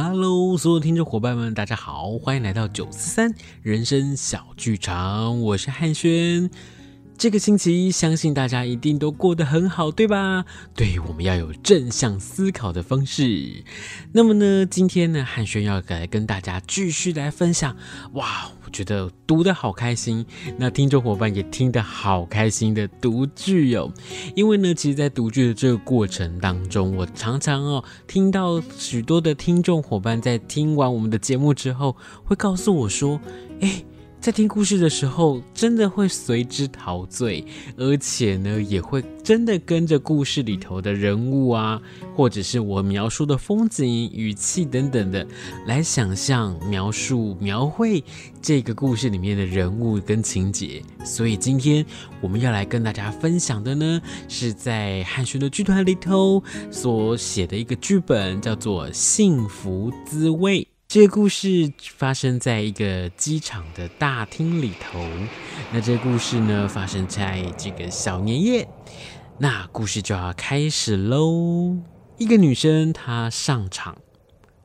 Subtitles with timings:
[0.00, 6.48] Hello，所有听众伙伴们，大家好，欢迎来到九四三人生小剧场，我是汉轩。
[7.18, 10.44] 这个星期，相信大家一定都过得很好，对吧？
[10.72, 13.64] 对，我们要有正向思考的方式。
[14.12, 17.76] 那么呢，今天呢，汉轩要来跟大家继续来分享。
[18.12, 20.24] 哇，我觉得读得好开心，
[20.58, 23.92] 那听众伙伴也听得好开心的读剧哦。
[24.36, 33.20] 因为呢，其实，在读剧的这个过程当中，我常常哦听到许多的听众伙伴在听完我们的节目之后，会告诉我说
[33.58, 33.84] ：“诶。”
[34.20, 37.42] 在听故事的时候，真的会随之陶醉，
[37.76, 41.80] 而且呢，也会真的跟着故事里头的人物啊，
[42.14, 45.26] 或者是我描述的风景、语气等等的，
[45.66, 48.04] 来想象、描述、描绘
[48.42, 50.82] 这个故事里面的人物跟情节。
[51.04, 51.86] 所以今天
[52.20, 60.60] 我们要来跟大家分享的呢，是在汉轩的剧团里头所写的一个剧本，叫做《幸福滋味》。
[60.90, 64.98] 这个故事发生在一个机场的大厅里头。
[65.70, 68.66] 那这故事呢，发生在这个小年夜。
[69.36, 71.76] 那故事就要开始喽。
[72.16, 73.98] 一个女生她上场，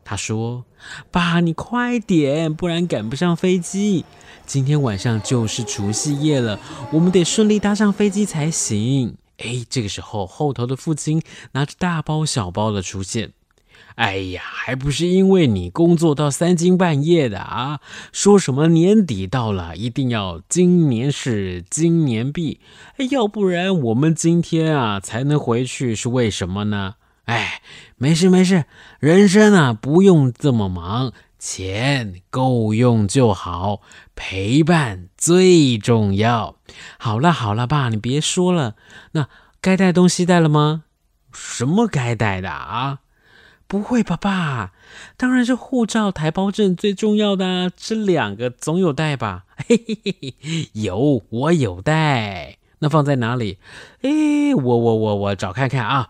[0.05, 0.63] 她说
[1.11, 4.05] ：“爸，你快点，不然赶不上飞机。
[4.45, 6.57] 今天晚上就是除夕夜了，
[6.93, 13.33] 我们得顺利搭上飞机才行。”哎，这个时候后头的父亲拿着大包小包的出现。
[13.95, 17.79] 哎呀，还不是因为你工作到三更半夜的啊！
[18.11, 22.59] 说什么年底到了，一定要今年是今年毕，
[23.11, 26.95] 要不然我们今天啊才能回去，是为什么呢？
[27.25, 27.61] 哎，
[27.97, 28.65] 没事没事，
[28.99, 33.81] 人生啊不用这么忙，钱够用就好，
[34.15, 36.57] 陪伴最重要。
[36.97, 38.75] 好了好了，爸，你别说了，
[39.11, 39.29] 那
[39.61, 40.83] 该带东西带了吗？
[41.31, 42.99] 什么该带的啊？
[43.73, 44.71] 不会吧，爸？
[45.17, 49.45] 当然是护照、台胞证最重要的啊，这两个总有带吧？
[49.67, 52.57] 嘿嘿嘿嘿，有，我有带。
[52.77, 53.57] 那放在哪里？
[54.03, 56.07] 哎，我我我我找看看啊。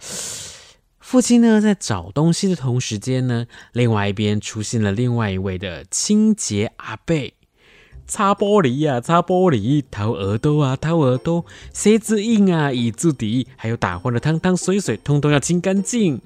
[0.99, 7.35] 父亲呢，在找东西的同时间呢，另外一边出现了另外一位的清洁阿贝。
[8.05, 16.21] 擦玻璃呀、擦玻璃，掏耳朵啊，掏耳朵，鞋子印啊，椅子底，还有打翻的汤汤水水，通通要清干净。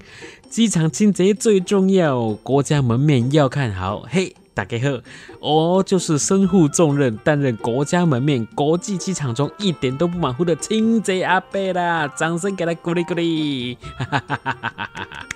[0.50, 4.02] 机场清洁最重要，国家门面要看好。
[4.08, 5.00] 嘿，大家好，
[5.40, 12.08] 我就是身负重任，担任国家门面，国际机场中一点都不马虎的清洁阿贝啦！
[12.08, 13.76] 掌声给他鼓励鼓励！
[13.98, 15.26] 哈哈哈哈哈哈！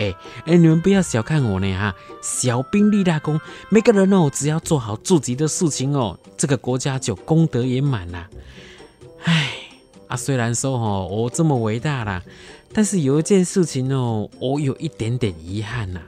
[0.00, 0.14] 哎
[0.46, 1.94] 哎，你们不要小看我呢哈！
[2.22, 3.38] 小兵立大功，
[3.68, 8.26] 每个人哦，只要做好自己的事情哦，这个国家就功德圆满啦。
[9.24, 9.50] 哎，
[10.08, 12.22] 啊，虽然说哦，我这么伟大啦，
[12.72, 16.00] 但是有一件事情哦，我有一点点遗憾呐，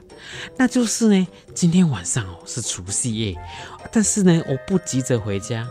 [0.57, 3.37] 那就是呢，今天晚上哦是除夕夜，
[3.91, 5.67] 但是呢，我不急着回家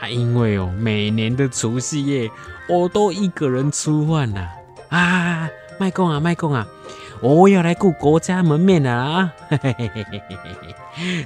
[0.00, 2.30] 啊，因为哦，每年的除夕夜
[2.66, 4.48] 我都一个人吃饭呐。
[4.88, 6.66] 啊，卖讲啊，卖讲啊。
[7.22, 9.32] 我要来顾国家门面啊！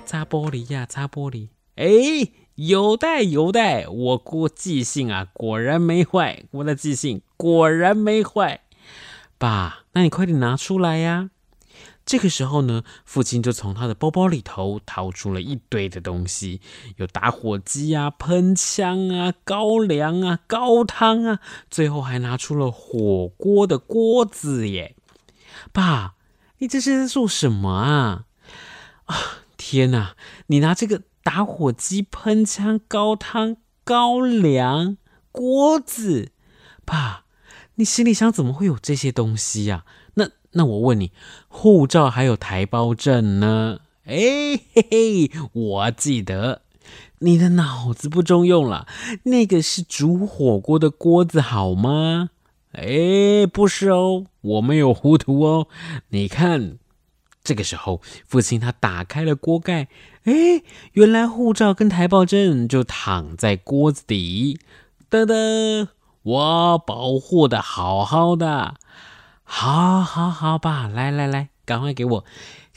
[0.05, 1.49] 擦玻璃呀，擦玻璃。
[1.77, 6.45] 哎，有带有带，我过记性啊，果然没坏。
[6.51, 8.61] 我的记性果然没坏。
[9.39, 11.31] 爸，那你快点拿出来呀！
[12.05, 16.61] 这个时候呢，父亲就从他的包包里头掏出了一堆的东西，
[16.97, 21.41] 有打火机啊、喷枪啊、高粱啊、高汤啊，
[21.71, 24.95] 最后还拿出了火锅的锅子耶。
[25.73, 26.15] 爸，
[26.59, 28.25] 你这是在做什么啊？
[29.07, 29.17] 啊，
[29.57, 30.17] 天哪！
[30.49, 34.97] 你拿这个打火机、喷枪、高汤、高粱、
[35.31, 36.31] 锅子，
[36.85, 37.25] 爸，
[37.77, 39.85] 你心里想怎么会有这些东西呀？
[40.15, 41.13] 那那我问你，
[41.49, 43.81] 护照还有台胞证呢？
[44.05, 44.15] 哎
[44.73, 46.63] 嘿嘿，我记得，
[47.19, 48.87] 你的脑子不中用了，
[49.25, 52.31] 那个是煮火锅的锅子好吗？
[52.73, 55.69] 哎，不是哦，我没有糊涂哦。
[56.09, 56.79] 你看，
[57.43, 59.89] 这个时候，父亲他打开了锅盖，
[60.25, 60.63] 哎，
[60.93, 64.59] 原来护照跟台胞证就躺在锅子底。
[65.11, 65.89] 噔噔，
[66.23, 68.75] 我保护的好好的，
[69.45, 70.89] 好好好吧。
[70.89, 72.25] 来来来，赶快给我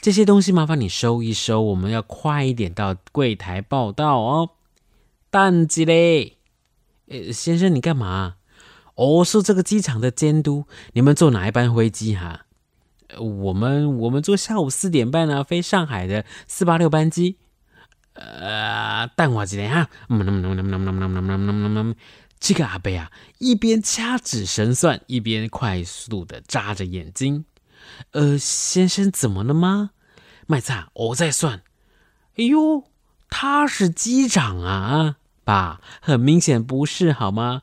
[0.00, 4.50] 这些东西，麻烦你收一收，我们要快一点到柜台报到哦。
[5.30, 6.38] 淡季嘞，
[7.08, 8.36] 呃，先生，你干嘛？
[9.00, 12.42] 我是这个机场的监督，你们坐哪一班飞机哈？
[13.18, 17.38] 我们我们坐下午四点半呢，飞上海的四八六班机。
[18.12, 19.88] 呃，等我几天哈。
[22.38, 27.46] 这个阿伯啊，一边掐指神算，一边快速的眨着眼睛。
[28.10, 29.92] 呃，先生怎么了吗？
[30.46, 31.62] 卖菜，我在算。
[32.36, 32.84] 哎呦，
[33.30, 35.16] 他是机长啊，
[35.50, 37.62] 爸， 很明显不是好吗？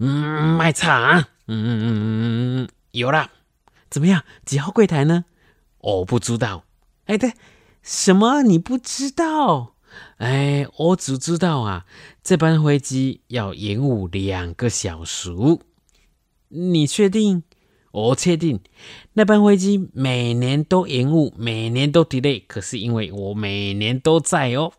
[0.00, 1.88] 嗯，卖菜啊，嗯嗯嗯
[2.64, 3.30] 嗯，有了，
[3.88, 4.24] 怎么样？
[4.44, 5.24] 几号柜台呢？
[5.78, 6.64] 我不知道。
[7.06, 7.34] 哎，对，
[7.82, 8.42] 什么？
[8.42, 9.74] 你不知道？
[10.16, 11.86] 哎，我只知道啊，
[12.24, 15.30] 这班飞机要延误两个小时。
[16.48, 17.44] 你确定？
[17.92, 18.60] 我确定，
[19.14, 22.42] 那班飞机每年都延误，每年都 delay。
[22.46, 24.72] 可是因为我每年都在哦。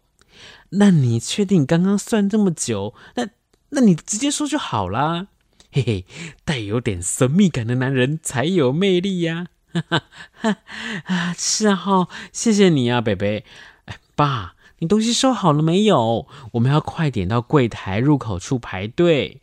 [0.71, 2.93] 那你确定刚刚算这么久？
[3.15, 3.27] 那
[3.69, 5.27] 那你直接说就好啦。
[5.71, 6.05] 嘿嘿，
[6.43, 9.47] 带有点神秘感的男人才有魅力呀。
[9.73, 10.03] 哈哈
[10.33, 10.57] 哈
[11.05, 13.45] 啊，是啊哈，谢谢你啊，北北。
[13.85, 16.27] 哎，爸，你东西收好了没有？
[16.53, 19.41] 我们要快点到柜台入口处排队。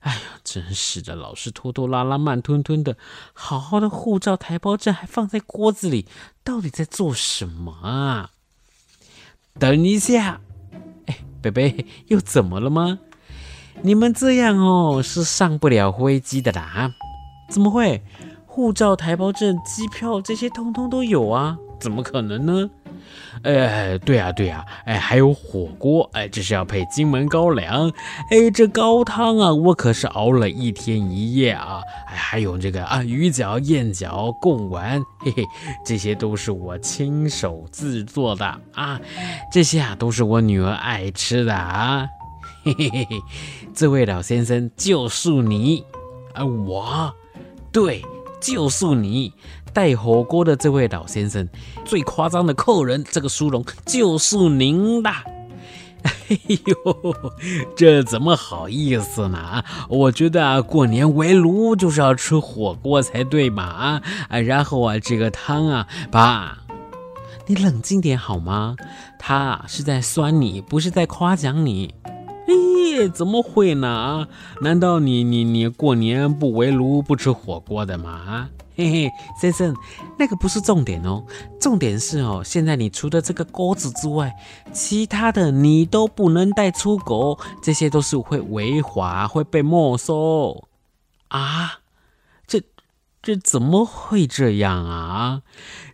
[0.00, 2.96] 哎呀，真是的，老是拖拖拉拉、慢吞吞的。
[3.32, 6.06] 好好的护照、台胞证还放在锅子里，
[6.44, 8.30] 到底在做什么啊？
[9.58, 10.40] 等一下，
[11.42, 12.98] 贝贝 又怎么了吗？
[13.82, 16.90] 你们这样哦，是上不了飞机的啦。
[17.50, 18.02] 怎么会？
[18.46, 22.70] 护照、台胞证、机票这些通通都有啊，怎么可能呢？
[23.42, 27.90] 哎，对呀，对呀，哎，还有火锅，哎，这是要配金门高粱，
[28.30, 35.44] 哎，这高汤啊，我可是熬了一天一夜啊，哎，还有这个啊，鱼饺、燕饺、贡丸，嘿嘿，
[35.84, 38.44] 这些都是我亲手制作的
[38.74, 39.00] 啊，
[39.50, 42.06] 这些啊都是我女儿爱吃的啊，
[42.64, 43.22] 嘿嘿嘿嘿，
[43.74, 45.84] 这位老先生就是你，
[46.34, 47.12] 啊，我，
[47.72, 48.02] 对，
[48.40, 49.32] 就是你。
[49.72, 51.48] 带火锅的这位老先生，
[51.84, 55.24] 最夸张的客人，这个殊荣就是您啦！
[56.02, 57.14] 哎呦，
[57.76, 59.62] 这怎么好意思呢？
[59.88, 64.00] 我觉得啊，过年围炉就是要吃火锅才对嘛！
[64.28, 66.58] 啊，然后啊，这个汤啊，爸，
[67.46, 68.76] 你冷静点好吗？
[69.18, 71.94] 他是在酸你，不是在夸奖你。
[72.48, 73.88] 哎，怎么会呢？
[73.88, 74.28] 啊
[74.60, 78.10] 难道你你你过年不围炉不吃火锅的吗？
[78.10, 79.74] 啊 嘿嘿，先生，
[80.18, 81.24] 那个不是重点哦，
[81.60, 84.34] 重点是哦，现在你除了这个钩子之外，
[84.72, 90.68] 其他的你都不能带出国，这些都是会违法，会被没收
[91.28, 91.80] 啊！
[92.46, 92.62] 这
[93.22, 95.42] 这怎么会这样啊？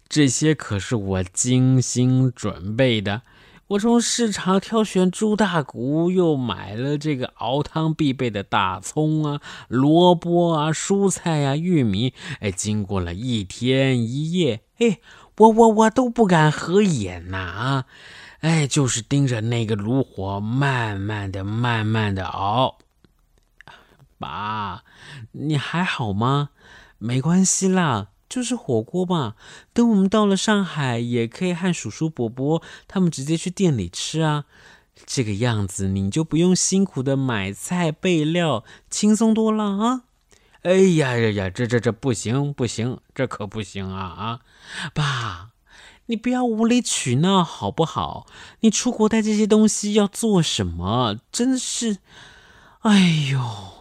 [0.09, 3.23] 这些可是我精心准备的。
[3.69, 12.15] 我从市场挑选猪大骨，又买了这个熬汤必备的大葱啊、萝卜啊、蔬菜啊、玉米。
[12.41, 15.01] 哎，经过了一天一夜，哎，
[15.37, 17.85] 我我我都不敢合眼呐啊！
[18.41, 22.79] 哎，就是盯着那个炉火，慢慢的、慢慢的熬。
[24.19, 24.83] 爸，
[25.33, 26.51] 你还好吗？
[26.97, 28.09] 没关系啦。
[28.29, 29.35] 就是火锅嘛，
[29.73, 34.45] 等我们到了上海，也可以和叔叔伯伯他们直接去店里吃啊。
[35.07, 40.03] 这个样子你就不用辛苦的买菜备料，轻松多了啊。
[40.63, 44.41] 哎呀呀呀，这这这不行不行，这可不行啊啊！
[44.93, 45.51] 爸，
[46.07, 48.27] 你不要无理取闹好不好？
[48.61, 51.21] 你出国带这些东西要做什么？
[51.31, 51.99] 真是，
[52.81, 53.78] 哎呦。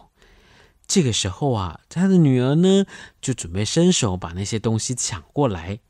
[0.88, 2.86] 这个时候啊，他的女儿呢
[3.20, 5.80] 就准备伸手把那些东西抢过来，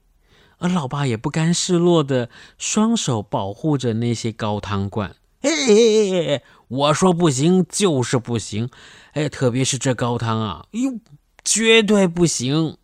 [0.58, 2.28] 而老爸也不甘示弱的
[2.58, 5.14] 双手保护着那些高汤罐。
[5.40, 8.70] 嘿嘿嘿，我说不行就是不行，
[9.12, 10.98] 哎，特别是这高汤啊，哟，
[11.44, 12.76] 绝对不行。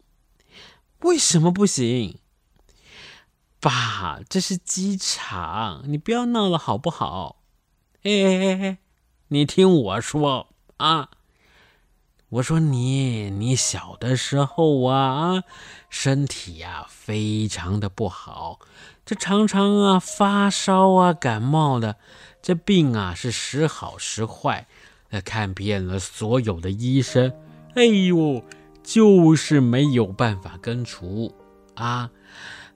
[1.01, 2.21] 为什么不行？
[3.59, 7.43] 爸，这是机场，你不要闹了好不好？
[8.05, 8.79] 哎哎哎，
[9.29, 10.47] 你听我说
[10.77, 11.11] 啊。
[12.35, 15.45] 我说你，你小的时候啊，
[15.89, 18.59] 身体呀非常的不好，
[19.07, 21.95] 这常常啊发烧啊感冒的，
[22.43, 24.67] 这病啊是时好时坏，
[25.11, 27.33] 呃看遍了所有的医生，
[27.77, 28.43] 哎呦，
[28.83, 31.33] 就是没有办法根除
[31.77, 32.11] 啊，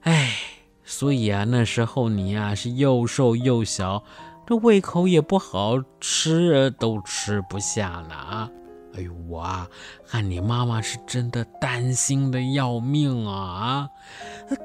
[0.03, 0.37] 哎，
[0.85, 4.05] 所以啊那时候你呀是又瘦又小，
[4.47, 8.49] 这胃口也不好，吃都吃不下了啊。
[8.95, 9.67] 哎呦，我啊，
[10.07, 13.89] 看你妈妈是真的担心的要命啊啊！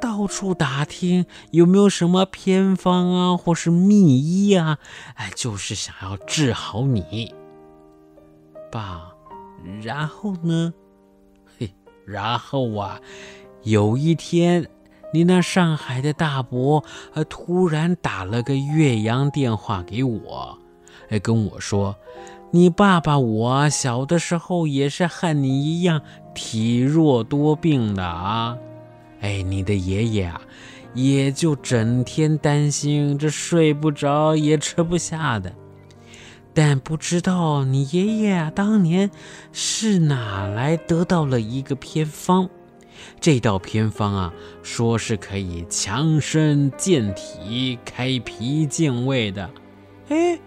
[0.01, 4.79] 到处打听有没有什么偏方啊，或是秘医啊，
[5.15, 7.35] 哎，就是想要治好你，
[8.73, 9.11] 爸。
[9.83, 10.75] 然后呢？
[11.59, 11.75] 嘿，
[12.07, 13.01] 然后啊，
[13.63, 14.69] 有一天，
[15.13, 20.59] 你那上海的大伯，啊，突然打了个岳阳电话给我，
[21.09, 21.95] 哎，跟我说。
[22.55, 26.03] 你爸爸我小的时候也是和你一样
[26.37, 28.57] 体弱多病的啊，
[29.21, 30.41] 哎，你的爷爷啊，
[30.95, 35.53] 也就整天担心这睡不着也吃不下的。
[36.55, 39.11] 但不知道你爷爷啊，当年
[39.51, 42.49] 是哪来得到了一个偏方？
[43.19, 44.33] 这道偏方啊，
[44.63, 49.51] 说是可以强身健体、开脾健胃的。
[50.09, 50.39] 哎，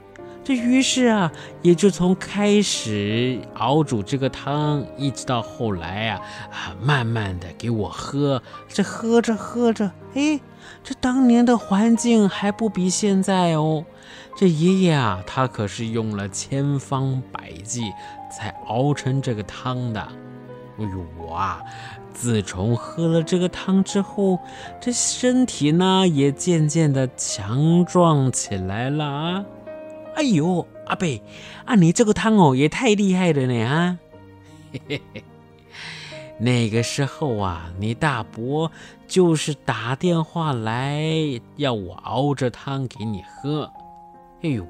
[0.47, 1.29] 这于是啊，
[1.61, 8.41] 也就从开始熬煮这个汤，一直到后来啊，啊，慢慢的给我喝。
[8.69, 10.39] 这喝着喝着，哎，
[10.85, 13.83] 这当年的环境还不比现在哦。
[14.37, 17.91] 这爷爷啊，他可是用了千方百计
[18.31, 19.99] 才熬成这个汤的。
[19.99, 21.61] 哎呦，我啊，
[22.13, 24.39] 自从喝了这个汤之后，
[24.79, 29.45] 这身体呢也渐渐的强壮起来了啊。
[30.17, 31.05] 哎呦，阿伯，
[31.65, 33.99] 啊，你这个汤哦也太厉害了呢啊！
[34.73, 35.23] 嘿嘿嘿，
[36.39, 38.71] 那个时候啊，你大伯
[39.07, 41.03] 就是打电话来
[41.57, 43.71] 要我熬着汤给你喝。
[44.41, 44.65] 哎呦，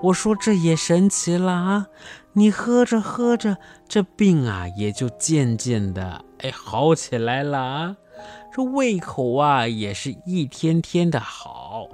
[0.00, 1.86] 我说这也神奇了啊！
[2.34, 3.56] 你喝着喝着，
[3.88, 7.96] 这病啊也就渐渐的哎好起来了啊，
[8.54, 11.88] 这胃口啊也是一天天的好，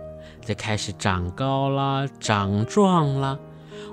[0.44, 3.38] 就开始长高了，长壮了，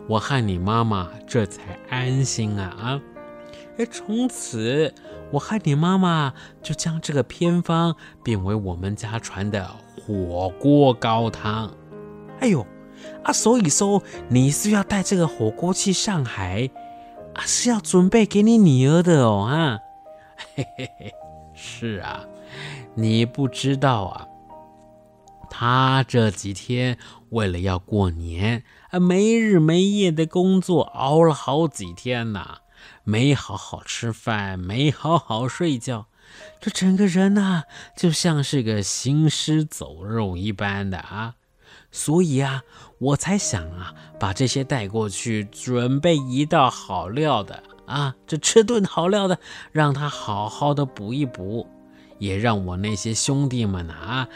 [0.08, 3.01] 我和你妈妈这才安心啊啊！
[3.77, 4.94] 哎，从此
[5.32, 9.70] 我和你妈妈就将这个偏方变为我们家传的
[10.06, 11.72] 火锅高汤。
[12.39, 12.65] 哎呦！
[13.24, 16.70] 啊，所以说你是要带这个火锅去上海
[17.34, 17.46] 啊？
[17.46, 19.79] 是要准备给你女儿的哦啊？
[20.56, 21.13] 嘿嘿嘿，
[21.53, 22.25] 是啊，
[22.96, 24.27] 你不知道啊，
[25.50, 26.98] 他这几天
[27.29, 32.60] 为了要过年啊，没日没夜的工作，熬了好几天呐，
[33.03, 36.08] 没好好吃饭，没好好睡觉，
[36.60, 37.63] 这整个人呐、
[37.98, 41.36] 就像是个行尸走肉一般的啊。
[41.91, 42.63] 所以啊，
[43.00, 49.39] 我才想啊，把这些带过去，准备一道好料的啊，这吃顿好料的，
[49.72, 51.68] 让他好好的补一补，
[52.20, 54.27] 也让我那些兄弟们啊，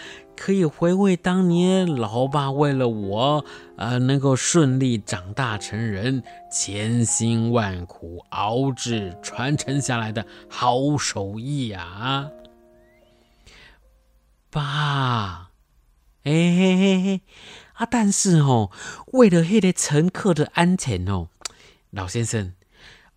[0.43, 3.45] 可以回味当年老爸为了我，
[3.77, 6.21] 呃，能够顺利长大成人，
[6.51, 12.29] 千辛万苦熬制传承下来的好手艺，啊，
[14.49, 15.51] 爸。
[16.23, 17.21] 哎嘿嘿嘿，
[17.75, 17.87] 啊！
[17.89, 18.69] 但是哦，
[19.13, 21.29] 为了那个乘客的安全哦，
[21.89, 22.51] 老先生，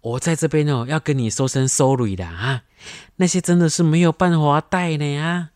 [0.01, 2.63] 我在这边哦，要跟你说声 sorry 的啊，
[3.17, 5.51] 那些真的是没有办法带的呀。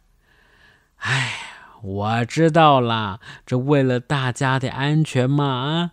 [0.97, 1.50] 哎，
[1.83, 5.93] 我知道啦，这为了大家的安全嘛啊，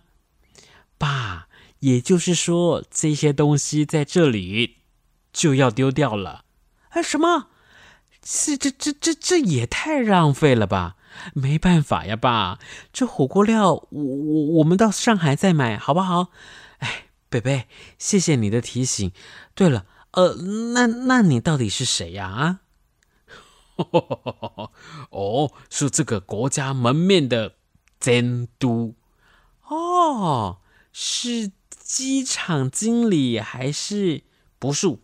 [0.98, 1.48] 爸，
[1.80, 4.76] 也就是说这些东西在这里
[5.32, 6.44] 就要丢掉了。
[6.90, 7.48] 哎，什么？
[8.24, 10.96] 是这这这这也太浪费了吧？
[11.32, 12.58] 没办法呀，爸，
[12.92, 16.28] 这火锅料我我我们到上海再买好不好？
[16.78, 17.66] 哎，贝贝，
[17.98, 19.10] 谢谢你的提醒。
[19.54, 20.34] 对了，呃，
[20.74, 22.28] 那那你到底是谁呀？
[22.28, 22.60] 啊？
[25.10, 27.54] 哦，是这个国家门面的
[28.00, 28.94] 监督。
[29.68, 30.58] 哦，
[30.92, 34.24] 是机场经理还是
[34.58, 34.98] 不是？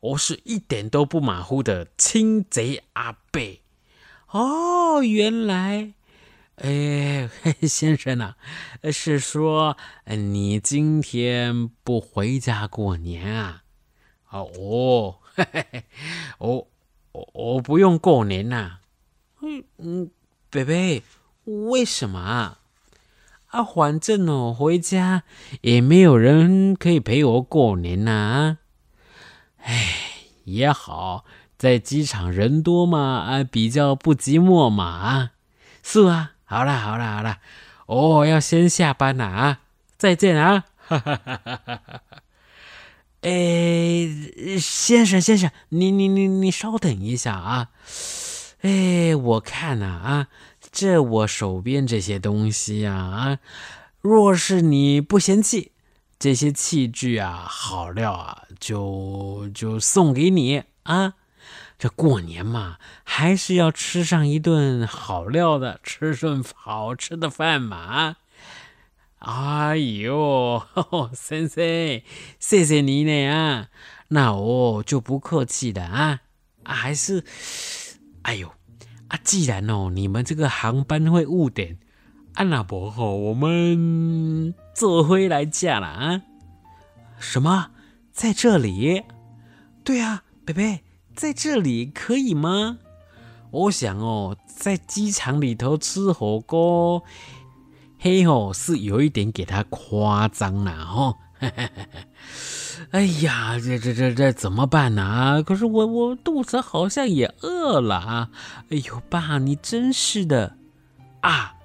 [0.00, 3.62] 我是一点都不马虎的亲贼阿贝。
[4.28, 5.92] 哦，原来，
[6.56, 7.28] 哎，
[7.68, 8.36] 先生啊，
[8.92, 13.64] 是说你今天不回家过年啊？
[14.30, 15.84] 哦，嘿嘿，
[16.38, 16.68] 哦
[17.12, 18.78] 我我不用过年呐、
[19.42, 20.10] 嗯嗯，
[20.50, 21.02] 贝贝，
[21.44, 22.58] 为什么啊？
[23.48, 25.24] 啊，反正哦，回家
[25.62, 28.58] 也没有人可以陪我过年呐、啊。
[29.62, 29.94] 哎，
[30.44, 31.24] 也好。
[31.58, 35.32] 在机场人多嘛，啊，比较不寂寞嘛，啊，
[35.82, 37.38] 是啊，好啦，好啦，好啦，
[37.84, 39.60] 哦要先下班了啊，
[39.98, 42.19] 再见啊，哈哈哈哈哈哈。
[43.22, 44.08] 哎，
[44.58, 47.68] 先生，先生，你你你你稍等一下啊，
[48.62, 50.28] 哎，我看呐啊，
[50.72, 53.38] 这我手边这些东西啊啊，
[54.00, 55.72] 若是你不嫌弃
[56.18, 61.14] 这些器具啊，好料啊，就就送给你啊。
[61.78, 68.16] 这过年嘛，还是要吃上一顿好料的，吃顿好吃的饭嘛。
[69.20, 70.62] 哎呦，
[71.12, 72.02] 先生，
[72.38, 73.68] 谢谢你呢啊，
[74.08, 76.20] 那我就不客气了啊。
[76.64, 77.22] 还是，
[78.22, 78.52] 哎呦，
[79.08, 81.78] 啊，既然哦，你们这个航班会误点，
[82.34, 86.22] 啊，那不好，我们坐回来家了啊。
[87.18, 87.72] 什么？
[88.12, 89.02] 在这里？
[89.84, 90.80] 对啊，贝贝。
[91.14, 92.78] 在这里可以吗？
[93.50, 97.02] 我想哦，在机场里头吃火锅，
[98.02, 101.16] 嘿吼，是有一点给他夸张了哦。
[102.92, 105.02] 哎呀，这这这这怎么办呢？
[105.02, 105.42] 啊？
[105.42, 108.30] 可是我我肚子好像也饿了啊！
[108.70, 110.56] 哎呦，爸，你真是的
[111.20, 111.56] 啊！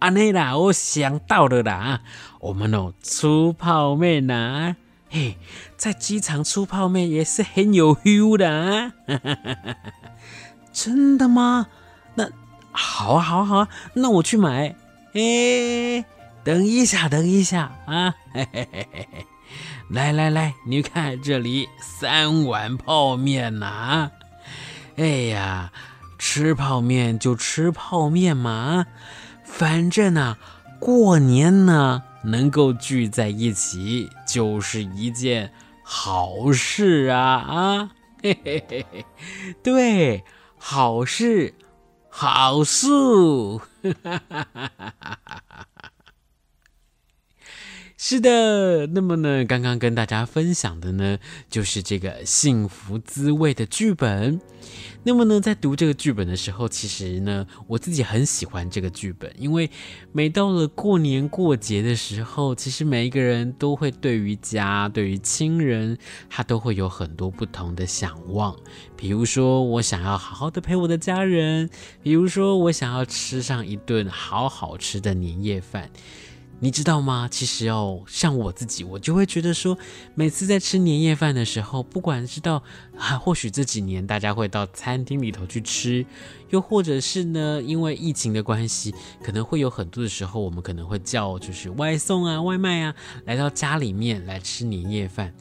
[0.00, 2.02] 安内啦，我想到了啦，
[2.40, 4.76] 我们哦吃泡面呐，啊，
[5.08, 5.38] 嘿，
[5.78, 8.92] 在机场吃泡面也是很有 feel 的啊！
[10.70, 11.66] 真的吗？
[12.14, 12.28] 那
[12.72, 14.76] 好啊，好啊，好啊，那我去买。
[15.14, 16.04] 哎，
[16.44, 18.14] 等一下，等一下啊！
[18.32, 19.26] 嘿嘿嘿嘿嘿。
[19.90, 24.10] 来来来，你看这里三碗泡面呐、
[24.96, 25.72] 哎呀，
[26.18, 28.86] 吃泡面就吃泡面嘛，
[29.44, 30.36] 反正呢、
[30.78, 35.50] 过年呢能够聚在一起就是一件
[35.82, 37.90] 好事啊啊！
[38.22, 39.06] 嘿嘿嘿嘿，
[39.62, 40.22] 对，
[40.58, 41.54] 好事，
[42.20, 43.60] 好事！
[48.00, 51.18] 是的，那么呢，刚刚跟大家分享的呢，
[51.50, 54.40] 就是这个幸福滋味的剧本。
[55.02, 59.68] 那么呢，在读这个剧本的时候，其实呢，我自己很喜欢这个剧本，因为
[60.12, 65.98] 每到了过年过节的时候，其实每一个人都会对于家、对于亲人，
[66.30, 68.56] 他都会有很多不同的想望。
[68.96, 71.68] 比如说，我想要好好的陪我的家人；
[72.00, 75.90] 比如说，我想要吃上一顿好好吃的年夜饭。
[76.60, 77.28] 你知道吗？
[77.30, 79.78] 其实哦，像我自己，我就会觉得说，
[80.16, 82.62] 每次在吃年夜饭的时候，不管是到
[82.96, 86.04] 啊，或许这几年大家会到餐厅里头去吃，
[86.50, 95.32] 又或者是呢，因为疫情的关系，可能会有很多的时候，我们可能会叫就是外送啊、外卖啊，来到家里面来吃年夜饭。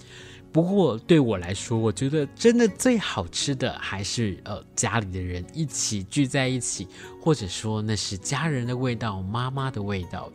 [0.51, 6.88] 不过对我来说，我觉得真的最好吃的还是呃家里的人一起聚在一起，
[7.19, 10.31] 或者说那是家人的味道、妈妈的味道。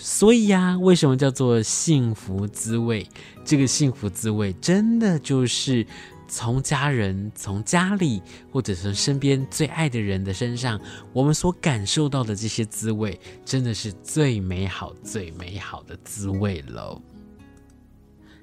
[0.00, 3.06] 所以呀，为什么叫做幸福滋味？
[3.44, 5.86] 这个幸福滋味真的就是
[6.26, 10.80] 从家人、从家里，或者从身边最爱的人的身上，
[11.12, 17.00] 我们所感受到的这些滋味，真的是最美好、最美好的滋味喽。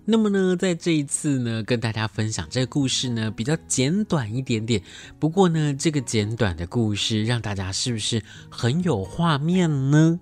[0.05, 4.81] 那么呢，在这一次呢，跟大家分享这个故事呢，比较简短一点点。
[5.19, 10.19] 不过呢，这个简短的故事让大家是不是很有画面呢？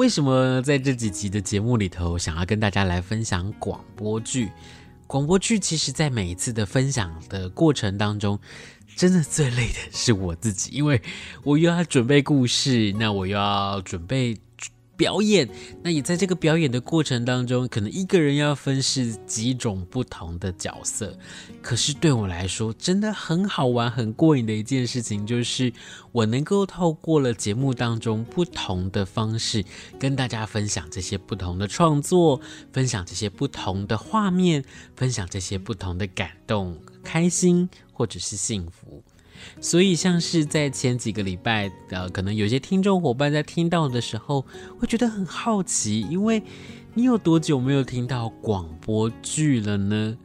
[0.00, 4.50] 为什么在这几集的节目里头，想要跟大家来分享广播剧？
[5.06, 8.40] 广播剧其实，在每一次的分享的过程当中，
[8.96, 11.02] 真的最累的是我自己，因为
[11.42, 14.34] 我又要准备故事，那我又要准备。
[15.00, 15.48] 表演，
[15.82, 21.16] 那也在这个表演的过程当中，可能一个人要分饰几种不同的角色。
[21.62, 25.72] 可是对我来说，真的很好玩、很过瘾的一件事情，就是
[26.12, 29.64] 我能够透过了节目当中不同的方式，
[29.98, 32.38] 跟大家分享这些不同的创作，
[32.70, 34.62] 分享这些不同的画面，
[34.94, 39.02] 分享这些不同的感动、开心或者是幸福。
[39.60, 44.44] 所以，像是在前几个礼拜，呃，可能有些听众伙伴在听到的时候，
[44.78, 46.42] 会觉得很好奇，因为
[46.94, 50.16] 你有多久没有听到广播剧了呢？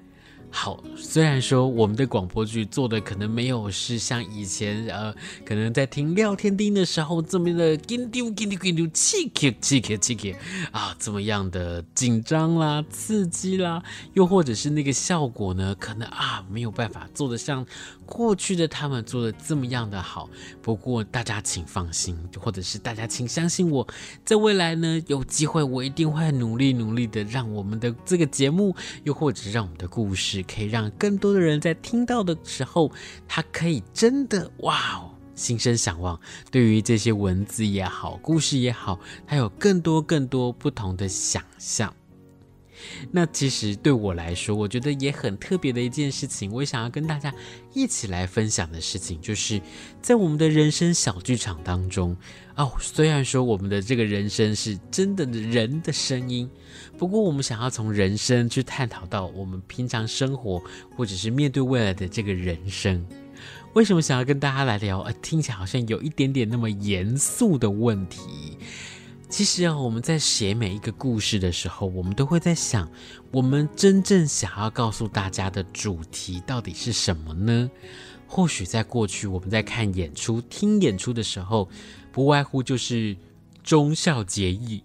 [0.58, 5.14] 好，虽然说我们的广播剧做的可能没有是像以前呃，
[5.46, 10.36] 可能在听廖天丁的时候这么的紧张紧张紧丢气气气气气气
[10.72, 17.64] 啊，这么样的紧张啦、刺激啦，又或者是那个效果呢，可能啊没有办法做得像
[18.06, 20.30] 过去的他们做的这么样的好。
[20.62, 23.86] 不过大家请放心，或者是大家请相信我，
[24.24, 30.45] 在未来呢，有机会我一定会努力努力的让我们的这个节目，又或者让我们的故事。
[30.48, 32.92] 可以让更多的人在听到的时候，
[33.28, 36.20] 他可以真的哇哦，心生向往。
[36.52, 41.94] 对于这些文字也好，故事也好，他有更多更多不同的想象。
[43.12, 47.34] 那其实对我来说，我觉得也很特别的一件事情，我想要跟大家
[47.74, 49.62] 一起来分享的事情，就是
[50.02, 52.16] 在我们的人生小剧场当中
[52.56, 52.72] 哦。
[52.80, 56.50] 虽然说我们的这个人生是真的人的声音，
[56.98, 60.62] 不过我们想要从人生去探讨到我们平常生活，
[60.96, 63.06] 或者是面对未来的这个人生。
[63.74, 65.02] 为什么想要跟大家来聊？
[65.02, 68.58] 呃，听起来好像有一点点那么严肃的问题。
[69.38, 72.90] 其实啊，我们在写每一个故事的时候，我们都会在想，
[73.32, 77.70] 我们真正想要告诉大家的主题到底是什么呢？
[78.28, 81.68] 或许在过去，我们在看演出、听演出的时候，
[82.14, 83.18] 不外乎就是
[83.62, 84.82] 忠孝节义，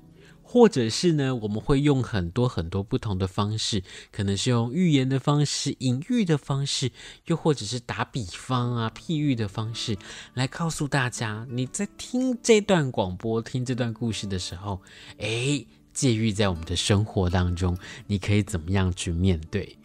[0.53, 6.91] 或者是呢，我们会用很多很多不同的方式，可能是用寓言的方式、隐喻的方式，
[7.27, 9.97] 又或者是打比方啊、譬喻的方式，
[10.35, 14.81] 来告诉大家，你在听这段广播、听这段故事的时候，
[15.19, 19.77] 诶，介于在我们的生活当中，你可以怎么样去面对？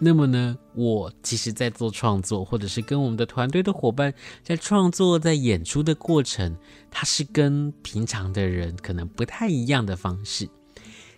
[0.00, 6.56] 那么呢，我其实，在做创作，或者是跟我们的团队的伙伴在创作、在演出的过程，
[6.94, 10.48] 它是跟平常的人可能不太一样的方式。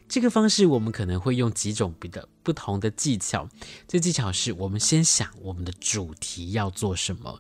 [0.09, 3.47] 这个方式，我们可能会用几种比较不同的技巧。
[3.87, 7.39] 这技巧是我们先想我们的主题要做什么。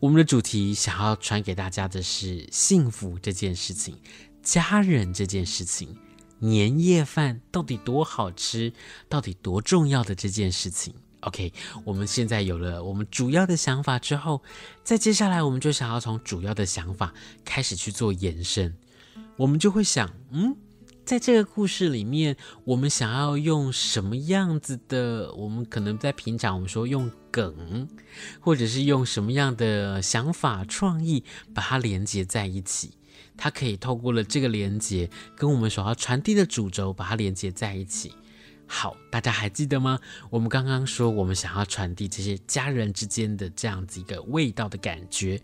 [0.00, 3.96] 我们的主题想要传给大家的是幸福这件事情，
[4.42, 5.96] 家人这件事情。
[6.38, 8.72] 年夜饭到底多好吃，
[9.08, 11.52] 到底多重要的这件事情？OK，
[11.84, 14.42] 我们现在有了我们主要的想法之后，
[14.84, 17.12] 再接下来我们就想要从主要的想法
[17.44, 18.76] 开始去做延伸。
[19.36, 20.56] 我们就会想，嗯，
[21.04, 25.32] 在这个故事里面，我们想要用什么样子的？
[25.34, 27.88] 我们可能在平常我们说用梗，
[28.40, 32.92] 或者是用什么样的想法创意把它连接在一起。
[33.36, 38.12] 它可以透过了这个连接，跟我们所要传递的主轴，把它连接在一起。
[38.66, 39.98] 好，大家还记得吗？
[40.30, 45.40] 我们刚刚说，我们想要传递这些家人之间的这样子一个味道的感觉。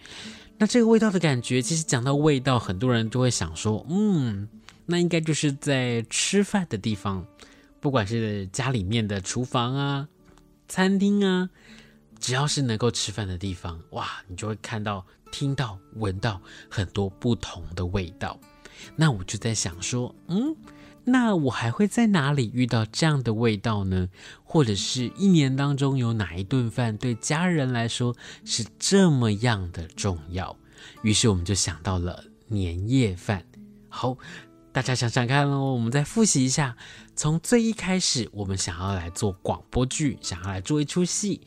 [0.59, 4.49] 那这个味道的感觉，其实讲到味道，很多人都会想说，嗯，
[4.87, 7.27] 那应该就是在吃饭的地方，
[7.81, 10.09] 不管是家里面的厨房啊、
[10.69, 11.51] 餐厅啊，
[12.21, 15.05] 只要是能够吃饭的地方，哇，你就会看到。
[15.35, 18.39] 听到、闻到很多不同的味道，
[18.95, 20.55] 那我就在想说，嗯，
[21.05, 24.09] 那我还会在哪里遇到这样的味道呢？
[24.45, 30.57] 或者是一年当中有哪一顿饭对家人来说是这么样的重要？
[31.03, 33.45] 于是我们就想到了年夜饭。
[33.89, 34.17] 好，
[34.73, 36.77] 大家想想看哦，我们再复习一下，
[37.17, 41.41] 从最一开始，我们想要来做广播剧，想要来做一出戏。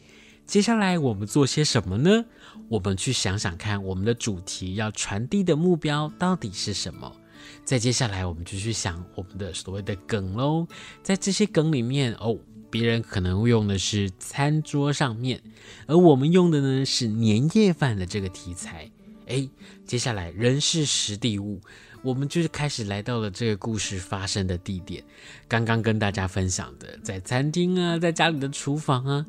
[0.46, 2.26] 接下来我们做些什么呢？
[2.70, 7.15] 我们去想想看，我们的主题要传递的目标到底是什么？
[7.63, 10.67] 再接下来，我们就去想我们的所谓的梗喽。
[11.03, 12.38] 在这些梗里面，哦，
[12.69, 15.41] 别人可能用的是餐桌上面，
[15.88, 18.89] 而我们用的呢是年夜饭的这个题材。
[19.27, 19.49] 诶，
[19.86, 21.60] 接下来人是实地物，
[22.03, 25.03] 我们就是开始来到了这个故事发生的地点。
[25.47, 29.25] 刚刚跟大家分享的，在餐厅啊，在家里的厨房啊。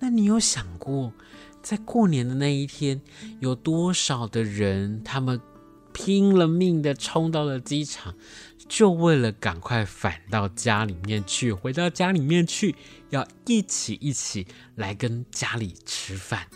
[0.00, 1.12] 那你有想过，
[1.62, 3.00] 在过年的那一天，
[3.38, 5.40] 有多少的人，他们
[5.96, 8.14] 拼了命的冲到了机场，
[8.68, 12.76] 就为了赶快返到家里面去，回到家里面去，
[13.08, 16.48] 要一起一起来跟家里吃饭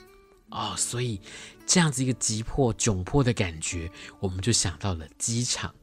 [0.50, 0.74] 哦。
[0.76, 1.22] 所以
[1.64, 5.74] 这样子一个急迫窘迫的感觉，我们就想到了机场。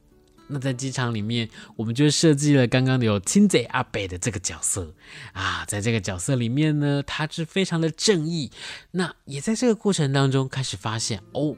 [0.50, 4.94] 那在机场里面，我们就设计了刚刚有亲贼阿北的这个角色
[5.32, 8.50] 啊，在这个角色里面呢，他是非常的正义。
[8.92, 11.54] 那也在这个过程当中开始发现哦，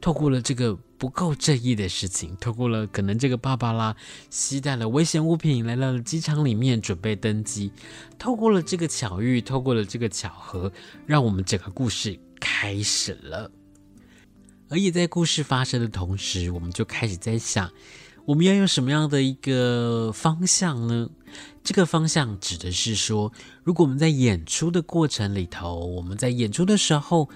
[0.00, 3.94] 透过了这个不够正义的事情，透过了可能这个芭芭拉
[4.30, 7.72] 携带了危险物品来到了机场里面准备登机，
[8.18, 10.72] 透过了这个巧遇，透过了这个巧合，
[11.06, 13.50] 让我们整个故事开始了。
[14.68, 17.70] 而也在故事发生的同时，我们就开始在想。
[18.24, 21.10] 我们要用什么样的一个方向呢？
[21.64, 23.32] 这个方向指的是说，
[23.64, 27.28] 如果我们在演出的过程里头，我们在演出的时候，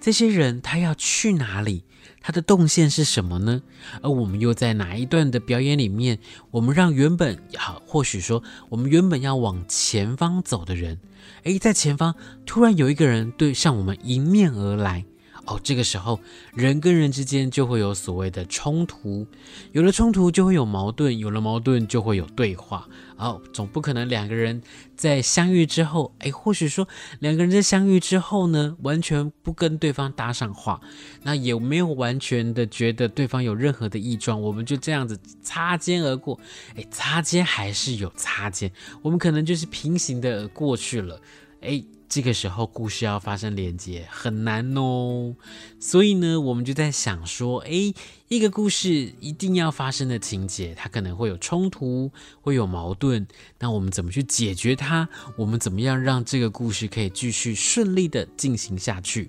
[0.00, 1.84] 这些人他要去哪里？
[2.20, 3.62] 他的动线是什么呢？
[4.00, 6.18] 而我们又在哪一段的表演里面，
[6.50, 10.98] 我们让原本好，或许说我们原本要往前方走的人，
[11.42, 12.14] 诶，在前方
[12.46, 15.04] 突然有一个人对向我们迎面而来。
[15.46, 16.18] 哦，这个时候
[16.54, 19.26] 人跟人之间就会有所谓的冲突，
[19.72, 22.88] 有了冲突就会有矛盾，有了矛盾就会有对话。
[23.16, 24.60] 哦，总不可能两个人
[24.96, 26.88] 在相遇之后，哎，或许说
[27.20, 30.80] 两个人在相遇之后呢，完全不跟对方搭上话，
[31.22, 36.40] 那也没有完全的觉得对方有任何的异状，我们就这样子擦肩而过。
[36.74, 41.20] 哎，擦肩还是有擦肩，我们可能就是平行的过去了。
[41.60, 41.84] 哎。
[42.14, 45.34] 这个时候，故事要发生连接很难哦，
[45.80, 47.92] 所以呢，我们就在想说，哎，
[48.28, 53.26] 一个故事一定要发生的情节，它可能会有冲突，会有矛盾，
[53.58, 55.08] 那我们怎么去解决它？
[55.36, 59.28] 我们怎么样让这个故事可以继续顺利的进行下去？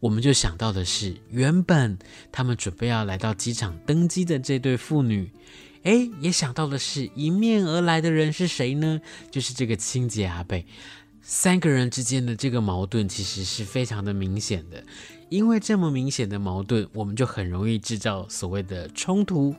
[0.00, 1.98] 我们就想到的是，原本
[2.30, 5.30] 他们准备要来到机场登机的这对父女，
[5.84, 9.00] 哎，也想到的是，迎面而来的人是谁呢？
[9.30, 10.66] 就是这个清洁阿贝。
[11.28, 14.80] 三个人之间的这个矛盾其实是非常的明显的。
[15.28, 19.52] 因为这么明显的矛盾，我们就很容易制造所谓的冲突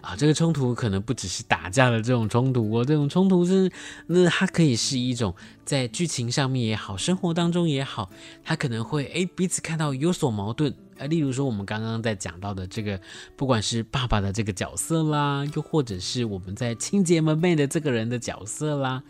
[0.00, 0.16] 啊。
[0.16, 3.70] 这个冲突可能不只是打架的这种冲突哦，这种冲突是
[4.08, 5.32] 那它可以是一种
[5.64, 8.10] 在剧情上面也好，生活当中也好，
[8.42, 10.74] 它可能会诶彼此看到有所矛盾。
[11.08, 13.00] 例如说我们刚刚在讲到的这个，
[13.36, 19.04] 不管是爸爸的这个角色啦，又或者是我们在清洁门妹的这个人的角色啦。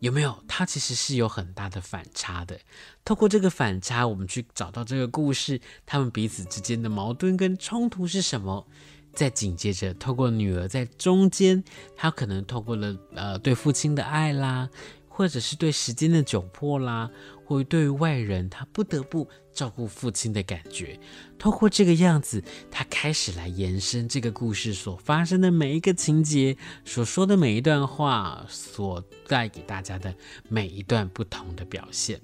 [0.00, 0.36] 有没有？
[0.46, 2.58] 它其实是有很大的反差的。
[3.04, 8.66] 透过这个反差，我们去找到这个故事，他们彼此之间的矛盾跟冲突是什么？
[9.14, 11.64] 再紧接着，透过女儿在中间，
[11.96, 14.68] 她可能透过了呃对父亲的爱啦，
[15.08, 17.10] 或者是对时间的窘迫啦，
[17.56, 20.98] 会对外人，他不得不照顾父亲的感觉。
[21.38, 30.14] 透过这个样子，他开始来延伸这个故事所发生的每一个情节，所说的每一段话，所带给大家的
[30.48, 32.20] 每一段不同的表现。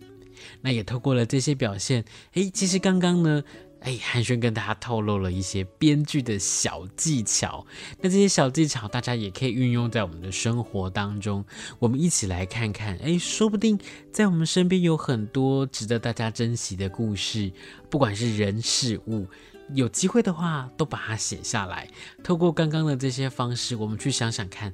[0.61, 3.43] 那也透过了这些表现，诶，其实刚刚呢。
[3.85, 7.67] 哎，汉轩跟大家透露了一些编剧的小技巧，
[8.01, 11.45] 那这些小技巧大家也可以运用在我们的生活当中。
[11.79, 13.79] 我们一起来看看，哎，说不定
[14.11, 17.53] 在我们身边有很多值得大家珍惜的故事，
[17.91, 19.27] 不管是人事物，
[19.75, 21.87] 有机会的话都把它写下来。
[22.23, 24.73] 透过刚刚的这些方式，我们去想想看，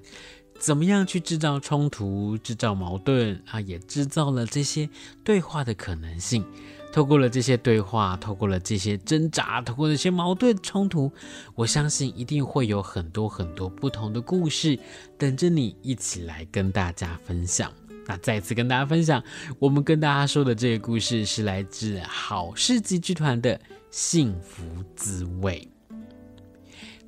[0.57, 4.89] 怎么样去制造冲突、制造矛盾啊，也制造了这些
[5.25, 6.45] 对话的可能性。
[6.93, 11.11] 透过了这些对话，透过了这些挣扎，透过了这些矛盾冲突，
[11.55, 14.77] 我相信一定会有很多很多不同的故事
[15.17, 17.73] 等着你一起来跟大家分享。
[18.07, 19.23] 那再次跟大家分享，
[19.61, 23.57] 我们跟大家说的这个故事是来自好市集剧团的
[23.91, 24.65] 《幸福
[24.97, 25.69] 滋味》。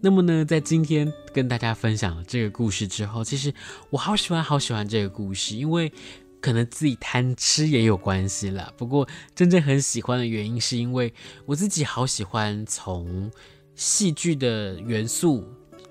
[0.01, 3.53] 那么呢，在今天跟大家分享了这个故事之后，其实
[3.91, 5.93] 我好喜欢好喜欢这个故事，因为。
[6.43, 11.15] 可能自己贪吃也有关系啦，不过真正很喜欢的原因是因为
[11.47, 13.31] 我自己好喜欢从
[13.77, 15.45] 戏剧的元素、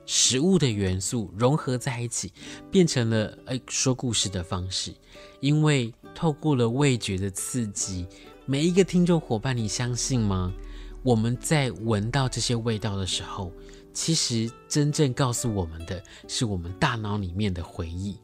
[0.06, 2.32] 食物的元素融合在一起，
[2.70, 4.94] 变成了诶说故事的方式。
[5.40, 8.06] 因为透过了味觉的刺激，
[8.46, 10.54] 每一个听众伙伴，你相信吗？
[11.02, 13.52] 我们在闻到这些味道的时候，
[13.94, 18.18] 其实真正告诉我们的是我们大脑里面的回忆。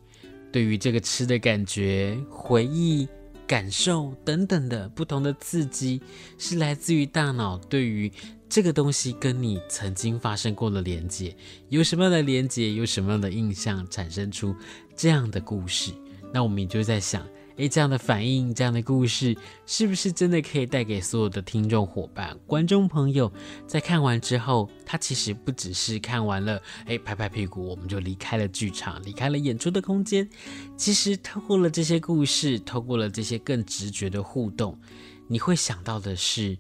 [0.58, 3.08] 对于这个吃的感觉、回忆、
[3.46, 6.02] 感受等等的不同的刺激，
[6.40, 8.12] 是来自于大脑对于
[8.50, 11.36] 这个东西跟你曾经发生过的连接，
[11.70, 14.56] 有什么样的连接，有什么样的印象，产生出
[14.96, 15.92] 这样的故事。
[16.34, 17.24] 那我们也就在想。
[17.58, 23.32] 诶，这样的反应，这样的故事，是不是真的可以带给所有的听众伙伴、观众朋友，
[23.66, 30.30] 在看完之后，他其实不只是看完了，诶，拍拍屁股，我们就离开了剧场，离开了演出的空间。
[30.76, 34.80] 其实，透过了这些故事，透过了这些更直觉的互动，
[35.28, 36.56] 你会想到的是，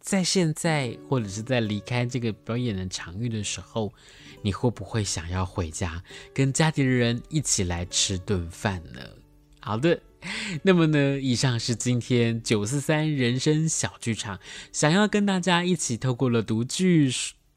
[0.00, 3.92] 在现在或者是在离开这个表演的场域的时候，
[4.40, 9.00] 你会不会想要回家，跟家里的人一起来吃顿饭呢？
[9.60, 10.00] 好的。
[10.62, 14.38] 那么呢，以上是今天九四三人生小剧场，
[14.72, 17.10] 想要跟大家一起透过了读剧，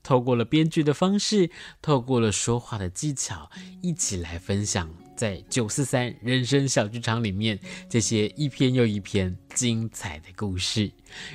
[0.04, 1.50] 透过了编剧的方式，
[1.82, 3.50] 透过了说话的技巧，
[3.82, 10.92] 一起来分享在九四三人生小剧场里面这些一篇又一篇精彩的故事。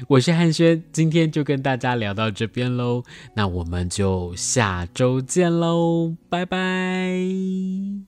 [0.06, 3.02] 我是汉轩，今天就跟大家聊到这边喽，
[3.34, 8.00] 那我们就下周见喽，拜拜。